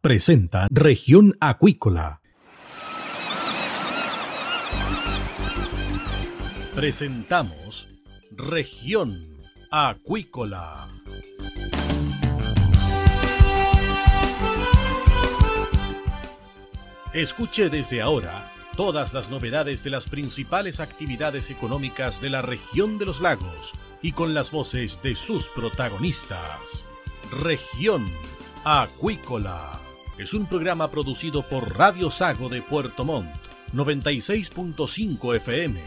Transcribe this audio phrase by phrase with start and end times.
[0.00, 2.22] Presenta Región Acuícola.
[6.74, 7.86] Presentamos
[8.30, 10.88] Región Acuícola.
[17.12, 23.04] Escuche desde ahora todas las novedades de las principales actividades económicas de la región de
[23.04, 26.86] los lagos y con las voces de sus protagonistas.
[27.30, 28.10] Región
[28.64, 29.80] Acuícola
[30.16, 33.34] es un programa producido por Radio Sago de Puerto Montt,
[33.74, 35.80] 96.5 FM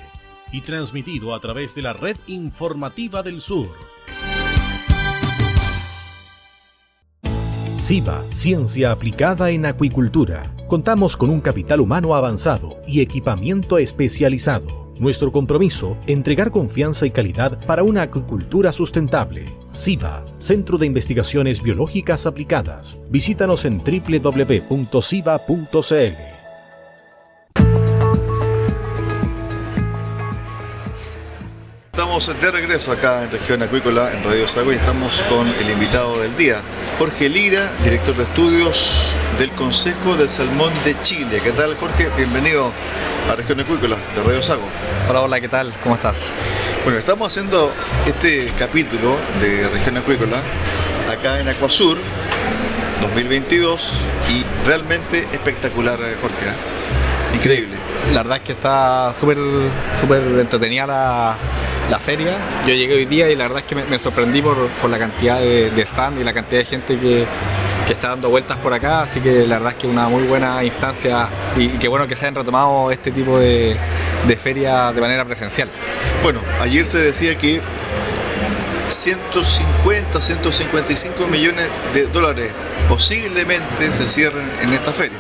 [0.52, 3.70] y transmitido a través de la red informativa del sur.
[7.78, 10.54] SIBA, Ciencia Aplicada en Acuicultura.
[10.68, 17.66] Contamos con un capital humano avanzado y equipamiento especializado nuestro compromiso, entregar confianza y calidad
[17.66, 19.54] para una acuicultura sustentable.
[19.74, 22.98] SIBA, Centro de Investigaciones Biológicas Aplicadas.
[23.10, 24.76] Visítanos en www.siba.cl.
[32.18, 36.18] Estamos de regreso acá en Región Acuícola, en Radio Sago, y estamos con el invitado
[36.22, 36.62] del día,
[36.98, 41.42] Jorge Lira, director de estudios del Consejo del Salmón de Chile.
[41.44, 42.10] ¿Qué tal, Jorge?
[42.16, 42.72] Bienvenido
[43.30, 44.64] a Región Acuícola de Radio Sago.
[45.10, 45.74] Hola, hola, ¿qué tal?
[45.84, 46.16] ¿Cómo estás?
[46.86, 47.74] Bueno, estamos haciendo
[48.06, 50.38] este capítulo de Región Acuícola
[51.12, 51.98] acá en Acuasur
[53.02, 53.92] 2022
[54.32, 56.46] y realmente espectacular, eh, Jorge.
[56.48, 57.36] ¿eh?
[57.36, 57.76] Increíble.
[58.14, 59.38] La verdad es que está súper
[60.00, 61.38] súper entretenida la,
[61.90, 62.38] la, feria.
[62.68, 64.58] Yo llegué hoy día y la verdad es que me, sorprendí por,
[64.90, 67.26] la cantidad de, de stand y la cantidad de gente que,
[67.86, 70.64] que está dando vueltas por acá, así que la verdad es que una muy buena
[70.64, 73.78] instancia y, qué bueno que se hayan retomado este tipo de,
[74.28, 75.70] de ferias de manera presencial.
[76.24, 77.62] Bueno, ayer se decía que
[78.88, 82.52] 150, 155 millones de dólares
[82.90, 85.18] posiblemente se cierren en esta feria.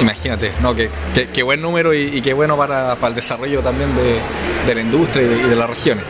[0.00, 4.20] Imagínate, no, qué, buen número y, qué bueno para, para el desarrollo también de,
[4.66, 6.04] de, la industria y de, las regiones.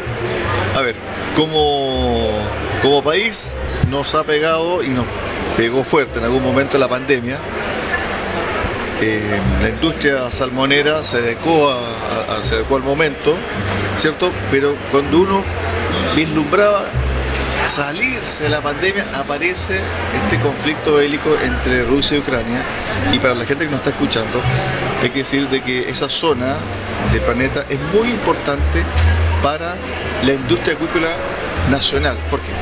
[0.76, 0.94] A ver,
[1.34, 2.28] como,
[2.82, 3.56] como país
[3.90, 5.06] nos ha pegado y nos
[5.56, 7.38] pegó fuerte en algún momento la pandemia.
[9.00, 11.72] Eh, la industria salmonera se adecuó,
[12.42, 13.36] se adecuó al momento,
[13.96, 14.30] ¿cierto?
[14.50, 15.44] Pero cuando uno
[16.16, 16.84] vislumbraba
[17.64, 19.80] salirse de la pandemia, aparece
[20.14, 22.62] este conflicto bélico entre Rusia y Ucrania.
[23.12, 24.40] Y para la gente que nos está escuchando,
[25.02, 26.56] hay que decir de que esa zona
[27.12, 28.82] del planeta es muy importante
[29.42, 29.76] para
[30.24, 31.08] la industria acuícola
[31.70, 32.16] nacional.
[32.30, 32.52] ¿Por qué?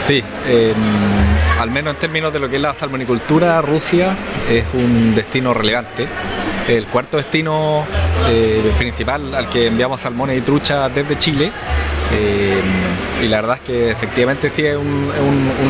[0.00, 0.74] Sí, em,
[1.60, 4.16] al menos en términos de lo que es la salmonicultura, Rusia
[4.50, 6.08] es un destino relevante.
[6.66, 7.84] El cuarto destino
[8.28, 11.52] eh, principal al que enviamos salmones y truchas desde Chile.
[12.12, 12.91] Em,
[13.22, 15.10] y la verdad es que efectivamente sí es un,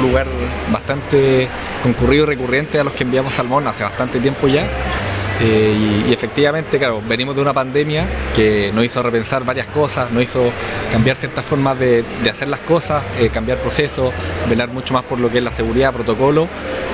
[0.02, 0.26] lugar
[0.72, 1.48] bastante
[1.82, 4.66] concurrido y recurrente a los que enviamos salmón hace bastante tiempo ya.
[5.44, 10.22] Eh, y, efectivamente, claro, venimos de una pandemia que nos hizo repensar varias cosas, nos
[10.22, 10.44] hizo
[10.91, 14.12] cambiar ciertas formas de, hacer las cosas, eh, cambiar procesos,
[14.48, 16.47] velar mucho más por lo que es la seguridad, protocolo.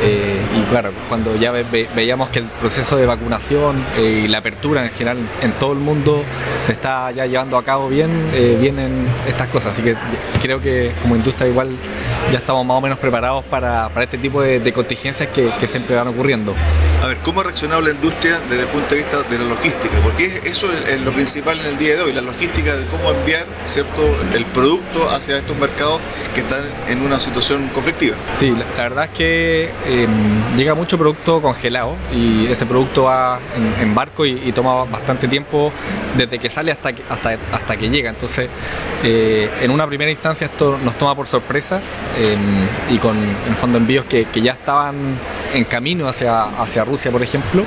[0.02, 4.92] Eh, y claro, cuando ya veíamos que el proceso de vacunación y la apertura en
[4.92, 6.22] general en todo el mundo
[6.64, 8.10] se está ya llevando a cabo bien,
[8.60, 9.74] vienen estas cosas.
[9.74, 9.96] Así que
[10.40, 11.70] creo que como industria igual
[12.32, 16.08] ya estamos más o menos preparados para, este tipo de, contingencias que, que siempre van
[16.08, 16.54] ocurriendo.
[17.02, 20.00] A ver, ¿cómo ha reaccionado la industria desde el punto de vista de la logística?
[20.02, 23.46] Porque eso es lo principal en el día de hoy, la logística de cómo enviar
[23.66, 24.02] cierto
[24.34, 26.00] el producto hacia estos mercados
[26.34, 28.16] que están en una situación conflictiva.
[28.36, 33.38] Sí, la, verdad es que em, llega mucho producto congelado y ese producto va
[33.80, 35.72] en, barco y, toma bastante tiempo
[36.16, 38.10] desde que sale hasta que, hasta, hasta que llega.
[38.10, 38.48] Entonces,
[39.04, 41.80] eh, en una primera instancia esto nos toma por sorpresa
[42.18, 45.16] em, y con en envíos que ya estaban
[45.54, 47.64] en camino hacia, hacia Rusia, por ejemplo.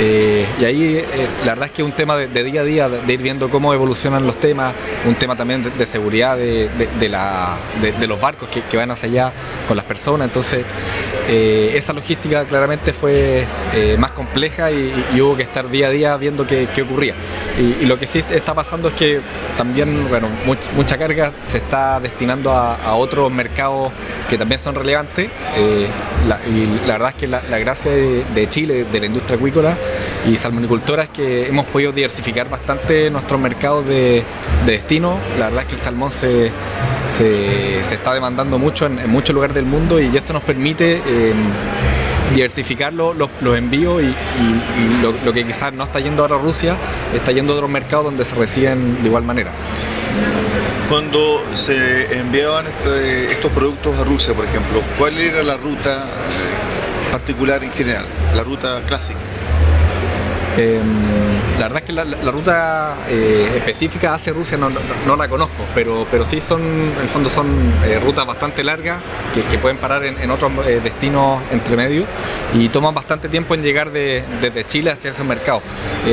[0.00, 1.06] Eh, y ahí eh,
[1.44, 3.74] la verdad es que es un tema de, día a día, de, ir viendo cómo
[3.74, 4.72] evolucionan los temas,
[5.06, 9.32] un tema también de, seguridad de, la, de, los barcos que, van hacia allá
[9.66, 10.28] con las personas.
[10.28, 10.64] Entonces,
[11.28, 13.44] eh, esa logística claramente fue
[13.98, 17.14] más compleja y, hubo que estar día a día viendo qué, ocurría.
[17.58, 19.20] Y, lo que sí está pasando es que
[19.56, 20.28] también, bueno,
[20.76, 23.92] mucha carga se está destinando a, otros mercados
[24.30, 25.28] que también son relevantes.
[25.58, 29.76] y la verdad es que la, gracia de Chile, de la industria acuícola,
[30.26, 34.24] y salmonicultora es que hemos podido diversificar bastante nuestros mercados de,
[34.66, 35.18] destino.
[35.38, 36.50] La verdad es que el salmón se,
[37.90, 41.36] está demandando mucho en, muchos lugares del mundo y eso nos permite em,
[42.34, 43.16] diversificar los,
[43.56, 44.14] envíos y,
[45.02, 46.76] lo, que quizás no está yendo ahora a Rusia
[47.14, 49.50] está yendo a otros mercados donde se reciben de igual manera.
[50.88, 57.12] Cuando se enviaban este, estos productos a Rusia, por ejemplo, ¿cuál era la ruta eh,
[57.12, 59.20] particular en general, la ruta clásica?
[60.56, 61.27] Em,
[61.58, 66.40] la verdad es que la, ruta eh, específica hacia Rusia no, la conozco, pero, sí
[66.40, 67.48] son, en el fondo son
[67.84, 69.00] eh, rutas bastante largas
[69.34, 72.04] que, pueden parar en, otros eh, destinos entre medio
[72.54, 75.62] y toman bastante tiempo en llegar desde Chile hacia esos mercados.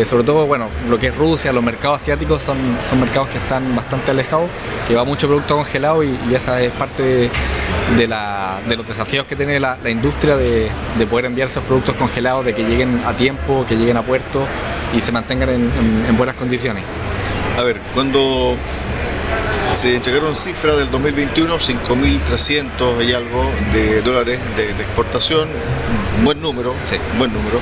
[0.06, 3.75] sobre todo, bueno, lo que es Rusia, los mercados asiáticos son, son mercados que están
[3.75, 4.50] bastante alejados,
[4.88, 7.30] que va mucho producto congelado y, esa es parte
[7.97, 8.07] de,
[8.75, 12.63] los desafíos que tiene la, industria de, de poder enviar esos productos congelados, de que
[12.63, 14.42] lleguen a tiempo, que lleguen a puerto
[14.93, 16.83] y se mantengan en, buenas condiciones.
[17.57, 18.57] A ver, cuando
[19.71, 25.49] se entregaron cifras del 2021, 5.300 y algo de dólares de, exportación,
[26.17, 26.95] un buen número, sí.
[27.17, 27.59] buen número.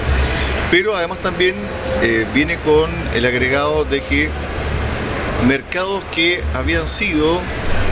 [0.71, 1.55] Pero además también
[2.01, 4.29] eh, viene con el agregado de que
[5.47, 7.41] mercados que habían sido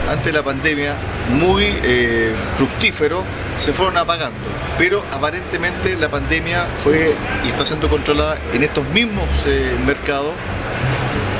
[0.08, 0.96] ante la pandemia
[1.40, 3.24] muy eh, fructíferos
[3.56, 4.38] se fueron apagando.
[4.78, 7.14] Pero aparentemente la pandemia fue
[7.44, 10.34] y está siendo controlada en estos mismos eh, mercados,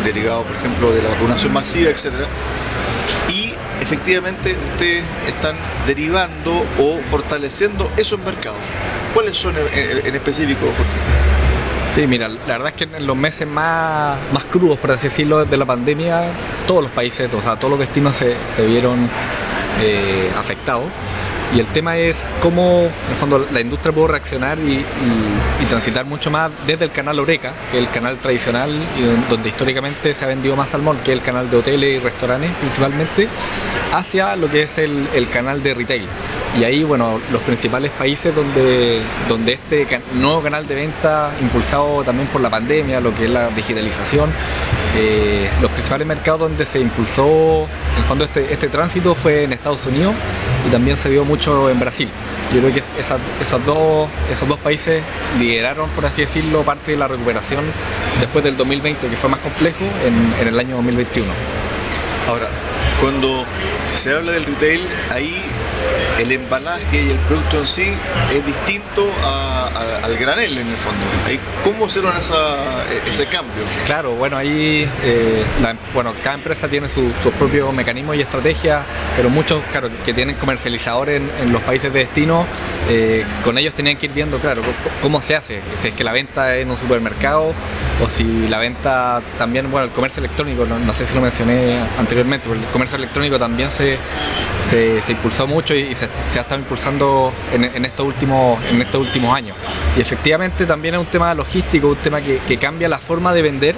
[0.05, 2.27] derivados por ejemplo de la vacunación masiva, etc.
[3.29, 5.57] Y efectivamente ustedes están
[5.87, 8.63] derivando o fortaleciendo esos mercados.
[9.15, 11.95] ¿Cuáles son en, específico, Jorge?
[11.95, 15.45] Sí, mira, la verdad es que en los meses más, más crudos, por así decirlo,
[15.45, 16.23] de la pandemia,
[16.67, 19.11] todos los países, o sea, todos los destinos se, se vieron
[19.81, 20.87] eh, afectados.
[21.55, 24.85] Y el tema es cómo, en fondo, la industria pudo reaccionar y,
[25.69, 30.13] transitar mucho más desde el canal Oreca, que es el canal tradicional y donde históricamente
[30.13, 33.27] se ha vendido más salmón, que es el canal de hoteles y restaurantes principalmente,
[33.91, 36.07] hacia lo que es el, canal de retail.
[36.59, 42.29] Y ahí, bueno, los principales países donde, donde este nuevo canal de venta, impulsado también
[42.29, 44.31] por la pandemia, lo que es la digitalización,
[44.95, 47.67] eh, los principales mercados donde se impulsó,
[47.97, 50.15] en fondo, este, este tránsito fue en Estados Unidos
[50.67, 52.09] y también se vio mucho en Brasil.
[52.55, 55.03] Yo creo que esos, dos, esos dos países
[55.39, 57.65] lideraron, por así decirlo, parte de la recuperación
[58.21, 61.29] después del 2020, que fue más complejo, en, en el año 2021.
[62.29, 62.49] Ahora,
[63.03, 63.45] cuando
[63.95, 65.35] se habla del retail, ahí
[66.21, 67.93] el embalaje y el producto en sí
[68.31, 69.05] es distinto
[70.05, 71.05] al granel en el fondo.
[71.65, 73.65] ¿Cómo hicieron ese cambio?
[73.87, 75.45] Claro, bueno, ahí eh,
[75.93, 78.85] bueno, cada empresa tiene sus su propios mecanismos y estrategias,
[79.17, 82.47] pero muchos claro, que tienen comercializadores en, los países de destino,
[82.89, 84.63] eh, con ellos tenían que ir viendo, claro,
[85.01, 87.53] cómo se hace, si es que la venta es en un supermercado
[88.03, 92.49] o si la venta también, bueno, el comercio electrónico, no, sé si lo mencioné anteriormente,
[92.49, 93.99] pero el comercio electrónico también se,
[94.65, 99.57] se, impulsó mucho y, se, ha estado impulsando en, estos últimos, en estos últimos años.
[99.97, 103.75] Y efectivamente también es un tema logístico, un tema que, cambia la forma de vender,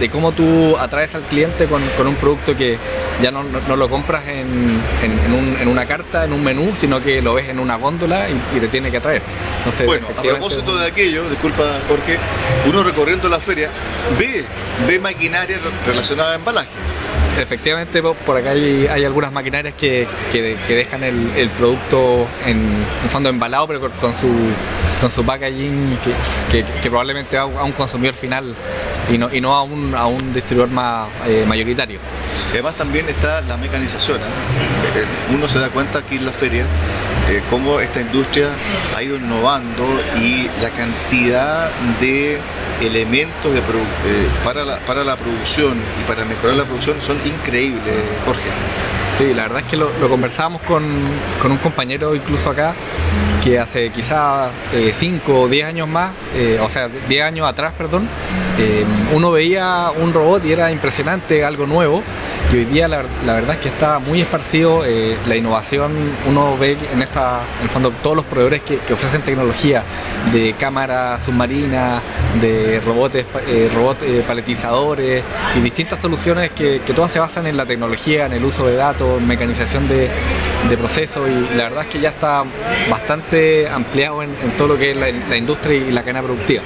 [0.00, 2.76] de, cómo tú atraes al cliente con, un producto que
[3.22, 3.42] ya no,
[3.76, 8.26] lo compras en, una carta, en un menú, sino que lo ves en una góndola
[8.28, 9.22] y, te tiene que atraer.
[9.86, 12.18] bueno, a propósito de aquello, disculpa Jorge,
[12.66, 13.70] uno recorriendo la feria
[14.18, 14.44] ve,
[14.86, 16.68] ve maquinaria relacionada a embalaje
[17.42, 20.06] efectivamente por acá hay, algunas maquinarias que,
[20.68, 24.28] dejan el, producto en un fondo embalado, pero con su,
[25.00, 25.98] con su packaging
[26.50, 28.54] que, probablemente va a un consumidor final
[29.10, 32.00] y no, y no a, un, a un distribuidor más eh, mayoritario.
[32.52, 34.20] Además también está la mecanización.
[34.22, 34.98] ¿ah?
[34.98, 36.66] Eh, uno se da cuenta aquí en la feria
[37.30, 38.48] eh, cómo esta industria
[38.96, 39.84] ha ido innovando
[40.22, 41.70] y la cantidad
[42.00, 42.38] de
[42.80, 43.62] elementos de eh,
[44.44, 47.94] para, la, para la producción y para mejorar la producción son increíbles,
[48.24, 48.48] Jorge.
[49.16, 52.74] Sí, la verdad es que lo, conversábamos con, un compañero incluso acá,
[53.42, 54.52] que hace quizás
[54.92, 56.12] 5 o 10 años más,
[56.62, 58.08] o sea, 10 años atrás, perdón,
[59.12, 62.04] uno veía un robot y era impresionante, algo nuevo,
[62.52, 65.92] y hoy día la, verdad es que está muy esparcido eh, la innovación.
[66.26, 69.82] Uno ve en esta, en el fondo, todos los proveedores que, ofrecen tecnología
[70.32, 72.02] de cámaras submarinas,
[72.40, 75.22] de robots, eh, eh, paletizadores
[75.56, 79.20] y distintas soluciones que, todas se basan en la tecnología, en el uso de datos,
[79.20, 80.08] mecanización de,
[80.78, 82.44] procesos y la verdad es que ya está
[82.90, 86.62] bastante ampliado en, todo lo que es la, industria y la cadena productiva.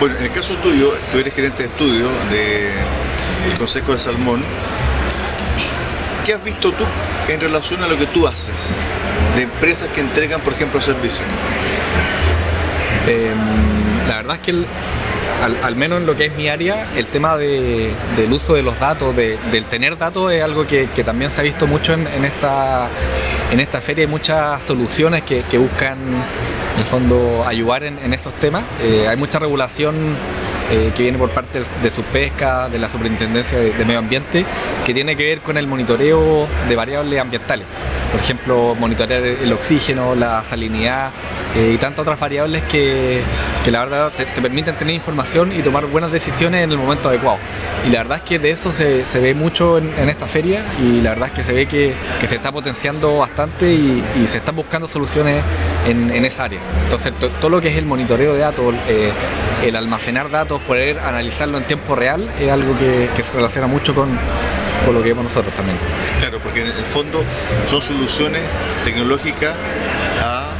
[0.00, 4.42] Bueno, en el caso tuyo, tú eres gerente de estudio del Consejo de Salmón.
[6.24, 6.84] ¿Qué has visto tú
[7.28, 8.70] en relación a lo que tú haces
[9.34, 11.26] de empresas que entregan, por ejemplo, servicios?
[13.08, 14.64] Em, la verdad es que
[15.64, 19.16] al, menos en lo que es mi área, el tema del uso de los datos,
[19.16, 22.88] del tener datos, es algo que, también se ha visto mucho en, esta,
[23.50, 24.04] en esta feria.
[24.04, 28.62] Hay muchas soluciones que, buscan, en el fondo, ayudar en, estos temas.
[28.80, 30.16] Eh, hay mucha regulación
[30.70, 34.44] eh, que viene por parte de su pesca, de la Superintendencia de, Medio Ambiente,
[34.84, 37.66] que tiene que ver con el monitoreo de variables ambientales.
[38.12, 41.10] Por ejemplo, monitorear el oxígeno, la salinidad
[41.56, 43.22] eh, y tantas otras variables que,
[43.70, 47.38] la verdad te, permiten tener información y tomar buenas decisiones en el momento adecuado.
[47.86, 51.10] Y la verdad es que de eso se, ve mucho en, esta feria y la
[51.10, 51.94] verdad es que se ve que,
[52.26, 55.42] se está potenciando bastante y, se están buscando soluciones
[55.86, 56.60] en, esa área.
[56.84, 59.10] Entonces, todo lo que es el monitoreo de datos, eh,
[59.64, 64.08] el almacenar datos, poder analizarlo en tiempo real, es algo que, se relaciona mucho con,
[64.84, 65.78] con lo que vemos nosotros también.
[66.18, 67.24] Claro, porque en el fondo
[67.70, 68.42] son soluciones
[68.84, 69.56] tecnológicas
[70.20, 70.52] a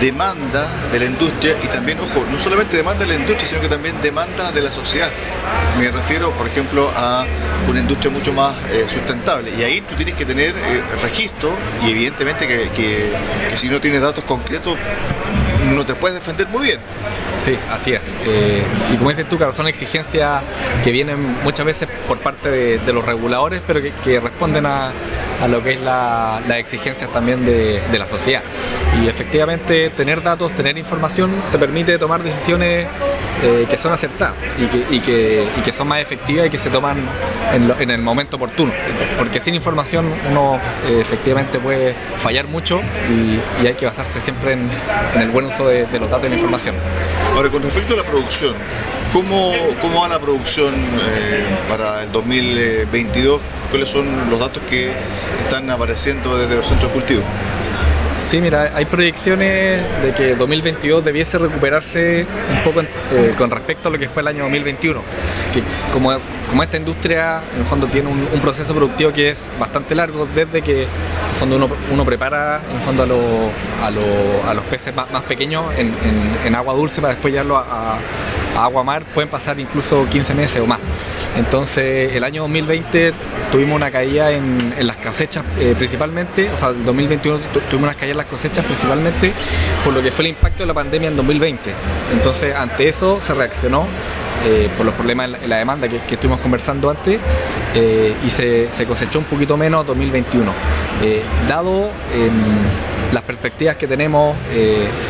[0.00, 3.68] demanda de la industria y también, ojo, no solamente demanda de la industria, sino que
[3.68, 5.10] también demanda de la sociedad.
[5.78, 7.26] Me refiero, por ejemplo, a
[7.68, 9.52] una industria mucho más eh, sustentable.
[9.56, 11.50] Y ahí tú tienes que tener eh, registro
[11.84, 13.12] y evidentemente que,
[13.54, 14.76] si no tienes datos concretos
[15.74, 16.78] no te puedes defender muy bien.
[17.40, 18.02] Sí, así es.
[18.26, 20.42] Eh, y como dices tú, son exigencias
[20.82, 24.92] que vienen muchas veces por parte de, los reguladores, pero que responden a,
[25.40, 28.42] a lo que es la, las exigencias también de, la sociedad.
[29.02, 32.86] Y efectivamente tener datos, tener información te permite tomar decisiones
[33.42, 36.98] eh, que son acertadas y que, que, son más efectivas y que se toman
[37.52, 38.72] en, el momento oportuno.
[39.16, 44.68] Porque sin información uno eh, efectivamente puede fallar mucho y, hay que basarse siempre en,
[45.20, 46.74] el buen uso de, los datos y la información.
[47.34, 48.54] Ahora, con respecto a la producción,
[49.12, 53.40] ¿cómo, cómo va la producción eh, para el 2022?
[53.70, 54.90] ¿Cuáles son los datos que
[55.40, 57.22] están apareciendo desde los centros de cultivo?
[58.28, 63.92] Sí, mira, hay proyecciones de que 2022 debiese recuperarse un poco eh, con respecto a
[63.92, 65.00] lo que fue el año 2021.
[65.54, 66.14] Que como,
[66.50, 70.82] como esta industria en fondo tiene un, proceso productivo que es bastante largo, desde que
[70.82, 73.90] en fondo uno, prepara en fondo a, a,
[74.54, 77.98] los peces más, pequeños en, agua dulce para después llevarlo a,
[78.58, 80.80] agua mar, pueden pasar incluso 15 meses o más.
[81.38, 83.14] Entonces el año 2020
[83.50, 87.38] tuvimos una caída en, las cosechas eh, principalmente, o sea, el 2021
[87.70, 89.32] tuvimos caída en las cosechas principalmente
[89.84, 91.70] por lo que fue el impacto de la pandemia en 2020.
[92.12, 93.86] Entonces ante eso se reaccionó
[94.46, 97.18] eh, por los problemas en la, demanda que, estuvimos conversando antes
[97.74, 100.52] eh, y se, cosechó un poquito menos 2021.
[101.48, 101.90] dado
[103.12, 104.36] las perspectivas que tenemos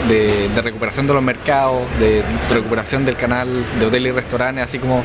[0.09, 5.03] de, recuperación de los mercados, de recuperación del canal de hoteles y restaurantes, así como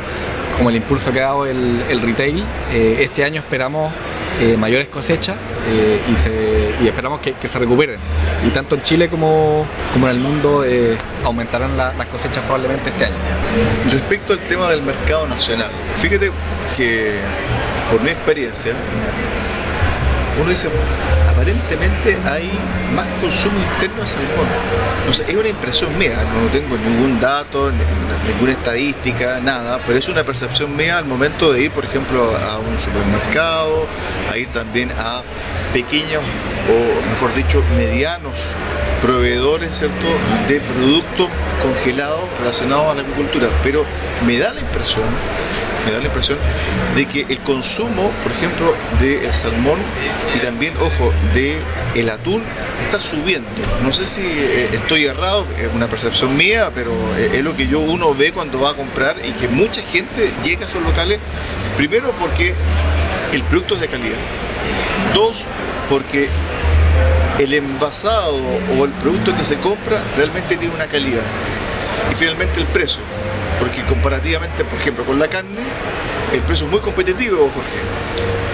[0.56, 3.92] como el impulso que ha dado el, retail, este año esperamos
[4.40, 5.36] eh, mayores cosechas
[5.70, 8.00] eh, y, esperamos que, se recuperen.
[8.46, 10.66] Y tanto en Chile como, como en el mundo
[11.24, 13.16] aumentarán las cosechas probablemente este año.
[13.92, 16.32] Respecto al tema del mercado nacional, fíjate
[16.76, 17.14] que
[17.92, 18.74] por mi experiencia,
[20.40, 20.70] uno dice,
[21.34, 22.50] aparentemente hay
[22.96, 24.48] más consumo interno de salmón.
[25.10, 27.72] Es una impresión mía, no tengo ningún dato,
[28.28, 32.60] ninguna estadística, nada, pero es una percepción mía al momento de ir, por ejemplo, a
[32.60, 33.88] un supermercado,
[34.32, 35.24] a ir también a
[35.74, 36.22] pequeños
[36.70, 38.34] o, mejor dicho, medianos
[39.02, 40.08] proveedores ¿cierto?
[40.48, 41.28] de productos
[41.62, 43.50] congelados relacionados a la agricultura.
[43.64, 43.86] Pero
[44.26, 45.06] me da la impresión,
[45.86, 46.38] me da la impresión
[46.96, 49.80] de que el consumo, por ejemplo, del salmón
[50.36, 51.58] y también, ojo, de
[51.96, 52.44] el atún
[52.82, 53.50] está subiendo.
[53.84, 57.68] No sé si eh, estoy errado, es una percepción mía, pero eh, es lo que
[57.68, 61.20] yo uno ve cuando va a comprar y que mucha gente llega a esos locales,
[61.78, 62.54] primero porque
[63.32, 64.20] el producto es de calidad.
[65.14, 65.46] Dos,
[65.90, 66.30] porque
[67.40, 68.38] el envasado
[68.78, 71.26] o el producto que se compra realmente tiene una calidad.
[72.12, 73.02] Y finalmente el precio,
[73.60, 75.62] porque comparativamente, por ejemplo, con la carne,
[76.34, 78.04] el precio es muy competitivo, Jorge.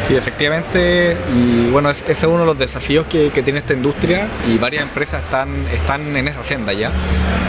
[0.01, 4.57] Sí, efectivamente, y bueno, ese es uno de los desafíos que, tiene esta industria y
[4.57, 6.89] varias empresas están, están en esa senda ya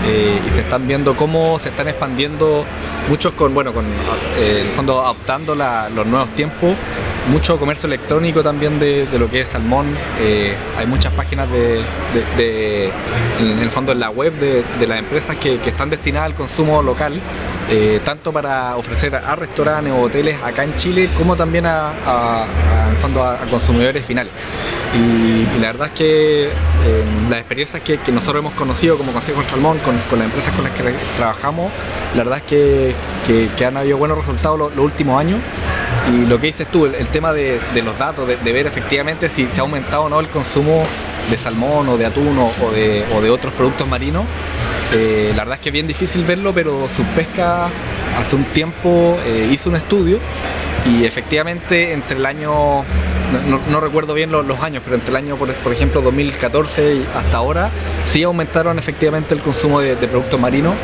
[0.07, 2.65] eh, y se están viendo cómo se están expandiendo
[3.09, 3.85] muchos con, bueno, con
[4.39, 6.75] eh, el fondo adaptando los nuevos tiempos
[7.31, 9.87] mucho comercio electrónico también de, lo que es salmón.
[10.21, 12.91] Eh, hay muchas páginas de,
[13.41, 17.19] en el fondo en la web de, las empresas que, están destinadas al consumo local,
[17.71, 22.45] eh, tanto para ofrecer a restaurantes o hoteles acá en Chile, como también a,
[23.01, 24.33] fondo a, consumidores finales.
[24.93, 26.51] Y, la verdad es que eh,
[27.29, 30.73] las experiencias que, nosotros hemos conocido como Consejo del Salmón con, las empresas con las
[30.73, 30.83] que
[31.17, 31.71] trabajamos,
[32.17, 32.95] la verdad es
[33.27, 35.39] que, han habido buenos resultados los últimos años
[36.11, 39.61] y lo que dices tú, el, tema de, los datos, de, ver efectivamente si se
[39.61, 40.83] ha aumentado o no el consumo
[41.31, 44.25] de salmón o de atún o, de, otros productos marinos,
[44.93, 47.69] eh, la verdad es que es bien difícil verlo, pero Subpesca
[48.19, 50.19] hace un tiempo eh, hizo un estudio
[50.87, 52.83] y efectivamente entre el año,
[53.71, 57.71] no, recuerdo bien los, años, pero entre el año, por, ejemplo, 2014 y hasta ahora,
[58.07, 60.75] sí aumentaron efectivamente el consumo de, productos marinos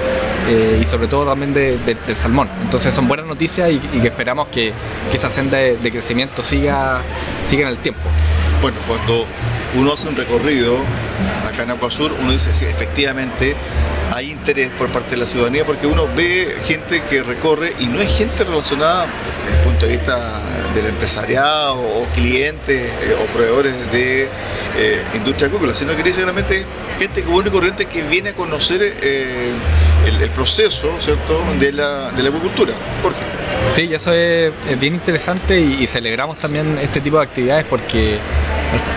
[0.48, 2.48] eh, y sobre todo también del salmón.
[2.62, 4.72] Entonces son buenas noticias y, que esperamos que,
[5.12, 7.00] esa senda de, crecimiento siga,
[7.42, 8.00] siga en el tiempo.
[8.60, 9.26] Bueno, cuando
[9.76, 10.76] uno hace un recorrido
[11.46, 13.56] acá en Acuasur, uno dice, sí, efectivamente
[14.12, 18.00] hay interés por parte de la ciudadanía porque uno ve gente que recorre y no
[18.00, 19.06] es gente relacionada
[19.42, 20.42] desde el punto de vista
[20.74, 24.28] del empresariado o clientes eh, o proveedores de
[24.78, 26.64] eh, industria agrícola, sino que dice realmente
[26.98, 29.52] gente común y corriente que viene a conocer eh,
[30.06, 31.42] el, proceso ¿cierto?
[31.58, 32.72] De, la, de la agricultura.
[33.02, 33.20] Jorge.
[33.74, 38.18] Sí, eso es, bien interesante y, celebramos también este tipo de actividades porque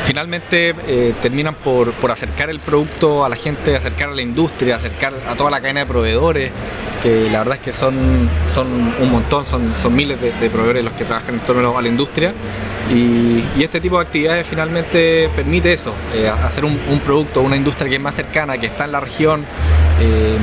[0.06, 5.14] finalmente eh, terminan por, acercar el producto a la gente, acercar a la industria, acercar
[5.28, 6.52] a toda la cadena de proveedores,
[7.04, 8.68] que la verdad es que son, son
[9.00, 12.34] un montón, son, son miles de, proveedores los que trabajan en torno a la industria.
[12.92, 17.96] Y, este tipo de actividades finalmente permite eso, eh, hacer un, producto, una industria que
[17.96, 19.46] es más cercana, que está en la región
[20.00, 20.38] eh,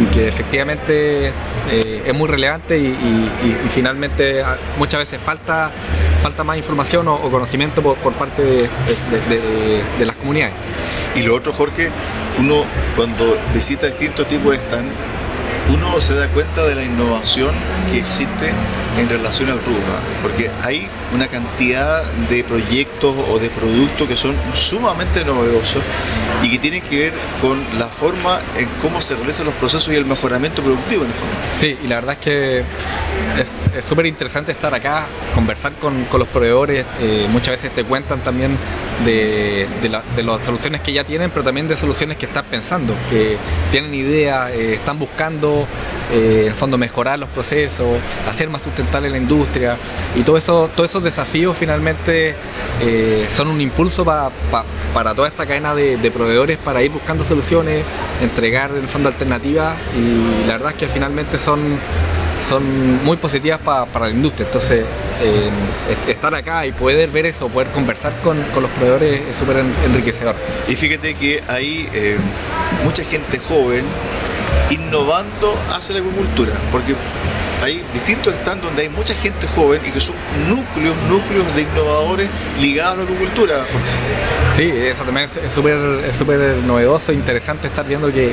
[0.00, 1.32] y que efectivamente
[1.68, 3.28] es muy relevante y,
[3.74, 5.72] finalmente ah, muchas veces falta
[6.22, 10.54] falta más información o, conocimiento por, parte de, las comunidades.
[11.14, 11.90] Y lo otro, Jorge,
[12.38, 12.64] uno
[12.96, 14.90] cuando visita distintos tipos de stand,
[15.72, 17.54] uno se da cuenta de la innovación
[17.90, 18.52] que existe
[18.98, 19.82] en relación al rubro,
[20.22, 25.82] porque hay una cantidad de proyectos o de productos que son sumamente novedosos
[26.42, 29.96] y que tienen que ver con la forma en cómo se realizan los procesos y
[29.96, 31.34] el mejoramiento productivo en el fondo.
[31.58, 32.60] Sí, y la verdad es que
[33.40, 33.48] es
[33.84, 38.56] súper interesante estar acá, conversar con, los proveedores, eh, muchas veces te cuentan también
[39.04, 43.36] de, las soluciones que ya tienen, pero también de soluciones que están pensando, que
[43.70, 45.66] tienen idea, eh, están buscando
[46.12, 49.76] eh, en fondo mejorar los procesos, hacer más sustentable la industria.
[50.14, 52.34] Y todo eso, todos esos desafíos finalmente
[53.28, 57.84] son un impulso para toda esta cadena de, proveedores para ir buscando soluciones,
[58.22, 59.76] entregar en el fondo alternativas.
[59.94, 61.78] Y la verdad es que finalmente son
[62.46, 64.46] son muy positivas para la industria.
[64.46, 64.84] Entonces,
[65.20, 65.50] eh,
[66.08, 70.34] estar acá y poder ver eso, poder conversar con, los proveedores es súper enriquecedor.
[70.68, 72.16] Y fíjate que hay eh,
[72.84, 73.84] mucha gente joven
[74.70, 76.94] innovando hacia la agricultura, porque
[77.62, 80.14] hay distintos stands donde hay mucha gente joven y que son
[80.48, 82.28] núcleos, núcleos de innovadores
[82.60, 83.54] ligados a la agricultura.
[84.56, 85.76] Sí, eso también es súper
[86.08, 88.32] es súper novedoso, interesante estar viendo que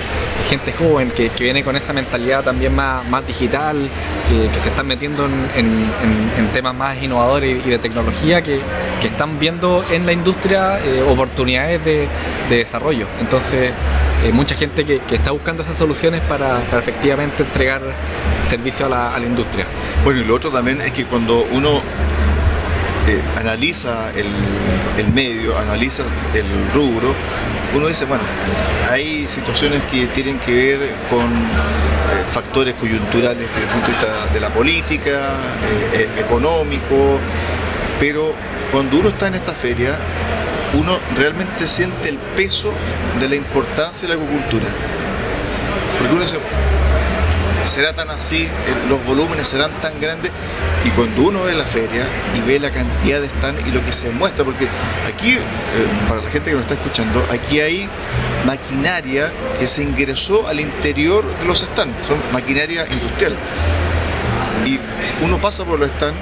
[0.49, 3.89] gente joven que, viene con esa mentalidad también más, más digital,
[4.29, 8.61] que, se están metiendo en, temas más innovadores y de tecnología, que,
[9.03, 12.07] están viendo en la industria eh, oportunidades de,
[12.49, 13.07] desarrollo.
[13.19, 13.71] Entonces,
[14.23, 17.81] eh, mucha gente que, está buscando esas soluciones para, efectivamente entregar
[18.43, 19.65] servicio a la, industria.
[20.03, 21.81] Bueno, y lo otro también es que cuando uno
[23.07, 24.27] eh, analiza el,
[25.13, 26.03] medio, analiza
[26.33, 27.13] el rubro,
[27.73, 28.23] uno dice, bueno,
[28.89, 34.27] hay situaciones que tienen que ver con eh, factores coyunturales desde el punto de vista
[34.33, 35.39] de la política,
[35.93, 37.19] eh, económico,
[37.99, 38.33] pero
[38.71, 39.97] cuando uno está en esta feria,
[40.73, 42.73] uno realmente siente el peso
[43.19, 44.67] de la importancia de la agricultura.
[45.97, 46.37] Porque uno dice,
[47.63, 48.47] será tan así,
[48.89, 50.31] los volúmenes serán tan grandes,
[50.85, 53.91] y cuando uno ve la feria y ve la cantidad de stands y lo que
[53.91, 54.67] se muestra, porque
[55.07, 55.41] aquí, eh,
[56.07, 57.89] para la gente que nos está escuchando, aquí hay
[58.45, 63.35] maquinaria que se ingresó al interior de los stands, son maquinaria industrial.
[64.65, 64.79] Y
[65.23, 66.19] uno pasa por los stands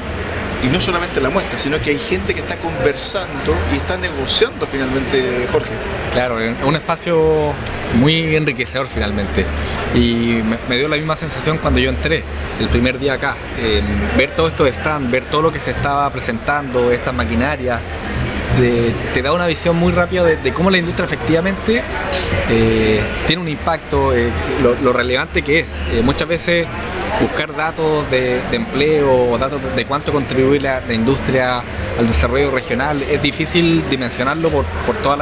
[0.63, 4.67] y no solamente la muestra, sino que hay gente que está conversando y está negociando
[4.67, 5.71] finalmente, Jorge.
[6.13, 7.53] Claro, un espacio
[7.95, 9.45] muy enriquecedor finalmente.
[9.95, 12.23] Y me, dio la misma sensación cuando yo entré
[12.59, 13.35] el primer día acá.
[14.17, 17.79] ver todo esto de stand, ver todo lo que se estaba presentando, estas maquinarias,
[19.13, 21.81] te da una visión muy rápida de, cómo la industria efectivamente
[22.53, 24.29] eh, tiene un impacto, eh,
[24.61, 25.65] lo, relevante que es.
[25.93, 26.67] Eh, muchas veces
[27.21, 31.63] buscar datos de, empleo o datos de cuánto contribuye la, industria
[31.97, 35.13] al desarrollo regional es difícil dimensionarlo por, por todo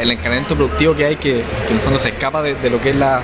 [0.00, 2.96] el encadenamiento productivo que hay que, en el fondo se escapa de, lo que es
[2.96, 3.22] la,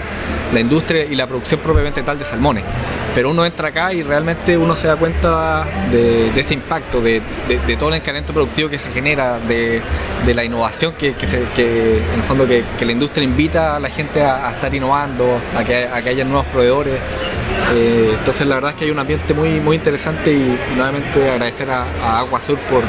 [0.54, 2.64] industria y la producción propiamente tal de salmones.
[3.16, 7.22] Pero uno entra acá y realmente uno se da cuenta de, ese impacto, de,
[7.79, 9.81] todo el encadenamiento productivo que se genera, de,
[10.35, 14.74] la innovación que, se, en fondo que, la industria invita a la gente a, estar
[14.74, 16.92] innovando, a que, a que haya nuevos proveedores.
[17.72, 21.70] Eh, entonces la verdad es que hay un ambiente muy, muy interesante y, nuevamente agradecer
[21.70, 22.85] a, Agua Sur por,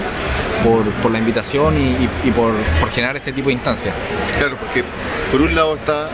[1.01, 2.51] por, la invitación y, por,
[2.91, 3.95] generar este tipo de instancias.
[4.37, 4.83] Claro, porque
[5.31, 6.09] por un lado está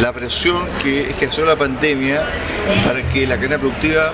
[0.00, 2.22] la presión que ejerció la pandemia
[2.84, 4.12] para que la cadena productiva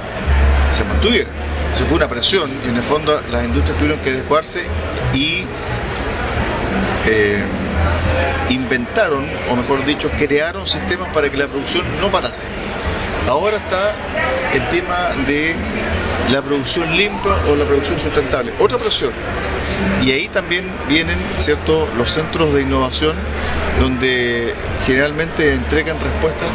[0.73, 1.29] se mantuviera.
[1.73, 4.65] Eso fue una presión y en el fondo las industrias tuvieron que adecuarse
[5.13, 5.45] y
[7.07, 7.45] eh,
[8.51, 12.47] inventaron, o mejor dicho, crearon sistemas para que la producción no parase.
[13.29, 13.95] Ahora está
[14.55, 15.55] el tema de
[16.31, 18.53] la producción limpia o la producción sustentable.
[18.59, 19.13] Otra presión.
[20.03, 21.89] Y ahí también vienen ¿cierto?
[21.97, 23.17] los centros de innovación
[23.81, 24.55] donde
[24.87, 26.49] generalmente entregan respuestas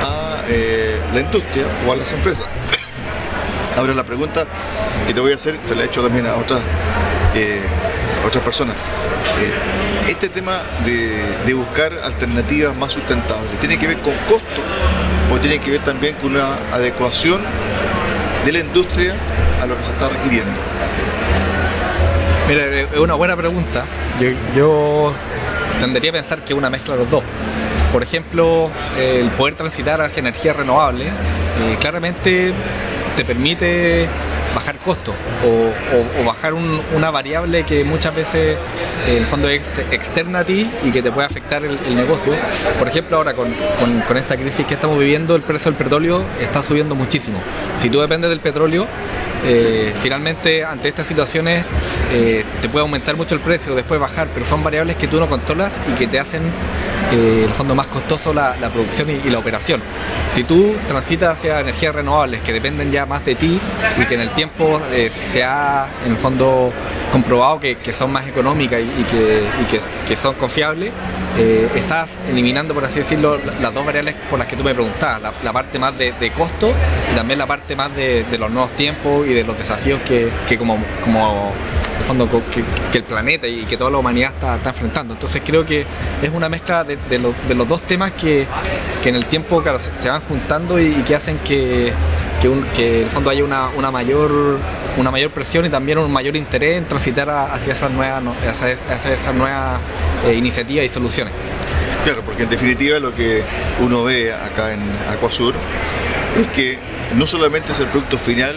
[0.00, 2.48] a eh, la industria o a las empresas.
[3.76, 4.46] Ahora la pregunta
[5.06, 6.60] que te voy a hacer, te la he hecho también a otras,
[7.34, 7.60] eh,
[8.44, 8.76] personas.
[8.76, 14.62] Eh, este tema de, buscar alternativas más sustentables, ¿tiene que ver con costo
[15.32, 17.40] o tiene que ver también con una adecuación
[18.44, 19.14] de la industria
[19.60, 20.52] a lo que se está requiriendo?
[22.48, 23.84] Mira, es una buena pregunta.
[24.20, 25.12] Yo, yo
[25.80, 27.22] tendería a pensar que una mezcla de los dos.
[27.92, 32.52] Por ejemplo, el poder transitar hacia energías renovables, eh, claramente
[33.16, 34.08] te permite
[34.82, 35.14] bajar costos
[35.44, 38.56] o, bajar una variable que muchas veces
[39.08, 42.32] en el fondo es externa a ti y que te puede afectar el, negocio.
[42.78, 43.52] Por ejemplo, ahora con,
[44.16, 47.38] esta crisis que estamos viviendo, el precio del petróleo está subiendo muchísimo.
[47.76, 48.86] Si tú dependes del petróleo,
[49.44, 51.66] eh, finalmente ante estas situaciones
[52.12, 55.28] eh, te puede aumentar mucho el precio, después bajar, pero son variables que tú no
[55.28, 56.42] controlas y que te hacen
[57.12, 59.82] eh, en el fondo más costoso la, producción y, la operación.
[60.30, 63.60] Si tú transitas hacia energías renovables que dependen ya más de ti
[64.00, 64.80] y que en el tiempo
[65.26, 66.72] se ha en el fondo
[67.12, 69.04] comprobado que, son más económicas y,
[70.08, 70.92] que, son confiables,
[71.74, 75.52] estás eliminando, por así decirlo, las dos variables por las que tú me preguntabas, la,
[75.52, 76.72] parte más de, costo
[77.12, 81.52] y también la parte más de, los nuevos tiempos de los desafíos que, como, como
[82.02, 82.28] fondo
[82.90, 85.14] que, el planeta y que toda la humanidad está, enfrentando.
[85.14, 85.84] Entonces creo que
[86.22, 88.46] es una mezcla de, los dos temas que,
[89.04, 89.62] en el tiempo
[89.98, 91.92] se, van juntando y, que hacen que,
[92.42, 94.58] en fondo haya una, mayor
[94.96, 99.34] una mayor presión y también un mayor interés en transitar hacia esas nuevas hacia, esas
[99.34, 99.80] nuevas
[100.26, 101.32] eh, iniciativas y soluciones.
[102.04, 103.42] Claro, porque en definitiva lo que
[103.80, 105.54] uno ve acá en Acuasur
[106.36, 106.78] es que
[107.14, 108.56] no solamente es el producto final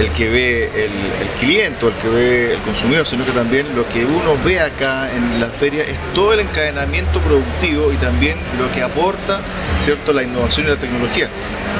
[0.00, 3.88] el que ve el, cliente o el que ve el consumidor, sino que también lo
[3.88, 8.70] que uno ve acá en la feria es todo el encadenamiento productivo y también lo
[8.72, 9.40] que aporta
[9.80, 11.28] cierto la innovación y la tecnología.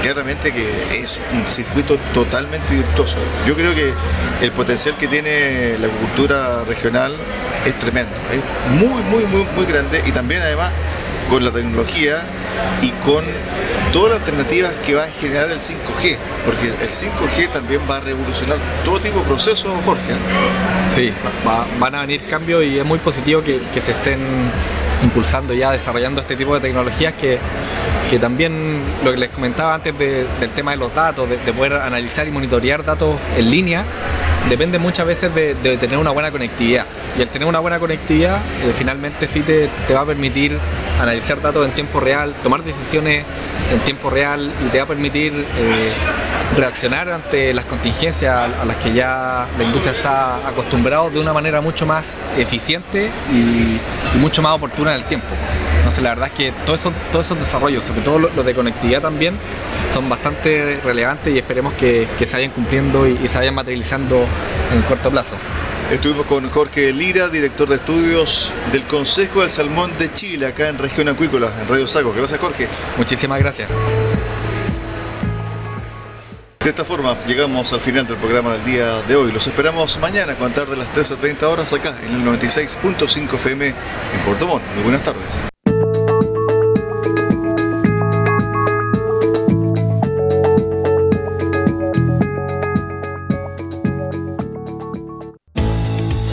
[0.03, 3.17] Claramente que es un circuito totalmente virtuoso.
[3.47, 3.93] Yo creo que
[4.41, 7.17] el potencial que tiene la agricultura regional
[7.65, 8.41] es tremendo, es
[8.81, 10.73] muy, muy, muy, muy grande y también además
[11.29, 12.27] con la tecnología
[12.83, 13.25] y con
[13.93, 18.01] todas las alternativas que va a generar el 5G, porque el 5G también va a
[18.01, 20.13] revolucionar todo tipo de procesos, Jorge.
[20.95, 21.13] Sí,
[21.81, 24.19] van a venir cambios y es muy positivo que, se estén
[25.03, 27.39] impulsando ya, desarrollando este tipo de tecnologías que,
[28.19, 32.31] también lo que les comentaba antes del tema de los datos, de, poder analizar y
[32.31, 33.85] monitorear datos en línea,
[34.49, 36.87] depende muchas veces de, tener una buena conectividad.
[37.17, 40.57] Y el tener una buena conectividad eh, finalmente sí te, te va a permitir
[41.01, 43.25] analizar datos en tiempo real, tomar decisiones
[43.73, 45.93] en tiempo real y te va a permitir eh,
[46.57, 51.61] reaccionar ante las contingencias a las que ya la industria está acostumbrada de una manera
[51.61, 53.79] mucho más eficiente y,
[54.19, 55.27] mucho más oportuna en el tiempo.
[55.77, 59.03] Entonces la verdad es que todos esos, todos esos desarrollos, sobre todo los de conectividad
[59.03, 59.37] también,
[59.93, 64.25] son bastante relevantes y esperemos que, se vayan cumpliendo y, y se vayan materializando
[64.73, 65.37] en el corto plazo.
[65.91, 70.77] Estuvimos con Jorge Lira, director de estudios del Consejo del Salmón de Chile, acá en
[70.77, 72.13] Región Acuícola, en Radio Saco.
[72.15, 72.69] Gracias, Jorge.
[72.99, 73.71] Muchísimas gracias.
[76.69, 79.33] De esta forma llegamos al final del programa del día de hoy.
[79.33, 83.37] Los esperamos mañana a contar de las 13 a 30 horas acá en el 96.5
[83.37, 83.75] FM en
[84.27, 84.63] Puerto Montt.
[84.75, 85.49] Muy buenas tardes.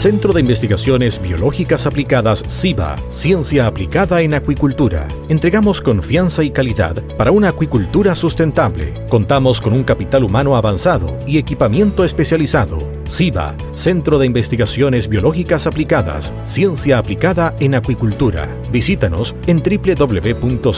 [0.06, 5.08] Centro de Investigaciones Biológicas Aplicadas CIBA, Ciencia Aplicada en Acuicultura.
[5.28, 9.04] Entregamos confianza y calidad para una acuicultura sustentable.
[9.08, 12.78] Contamos con un capital humano avanzado y equipamiento especializado.
[13.08, 18.48] CIBA, Centro de Investigaciones Biológicas Aplicadas, Ciencia Aplicada en Acuicultura.
[18.70, 20.68] Visítanos en www.ciba.cl.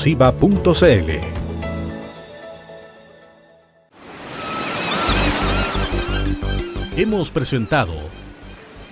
[6.97, 7.93] Hemos presentado